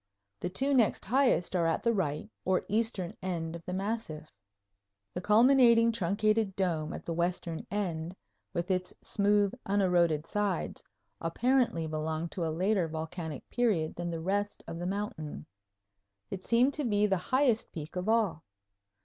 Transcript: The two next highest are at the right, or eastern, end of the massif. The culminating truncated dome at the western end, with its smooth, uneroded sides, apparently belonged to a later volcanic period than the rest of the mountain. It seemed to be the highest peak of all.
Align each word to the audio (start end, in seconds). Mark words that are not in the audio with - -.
The 0.39 0.49
two 0.49 0.73
next 0.73 1.05
highest 1.05 1.55
are 1.55 1.67
at 1.67 1.83
the 1.83 1.93
right, 1.93 2.27
or 2.43 2.65
eastern, 2.67 3.15
end 3.21 3.55
of 3.55 3.63
the 3.67 3.73
massif. 3.73 4.31
The 5.13 5.21
culminating 5.21 5.91
truncated 5.91 6.55
dome 6.55 6.91
at 6.91 7.05
the 7.05 7.13
western 7.13 7.67
end, 7.69 8.15
with 8.51 8.71
its 8.71 8.95
smooth, 9.03 9.53
uneroded 9.63 10.25
sides, 10.25 10.83
apparently 11.19 11.85
belonged 11.85 12.31
to 12.31 12.43
a 12.43 12.49
later 12.49 12.87
volcanic 12.87 13.47
period 13.51 13.93
than 13.95 14.09
the 14.09 14.19
rest 14.21 14.63
of 14.67 14.79
the 14.79 14.87
mountain. 14.87 15.45
It 16.31 16.43
seemed 16.43 16.73
to 16.73 16.83
be 16.83 17.05
the 17.05 17.17
highest 17.17 17.71
peak 17.71 17.95
of 17.95 18.09
all. 18.09 18.43